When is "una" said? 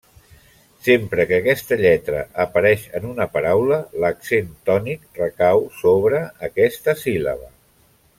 3.09-3.27